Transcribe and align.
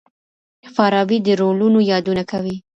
فارابي 0.75 1.17
د 1.23 1.27
رولونو 1.41 1.79
يادونه 1.91 2.23
کوي. 2.31 2.55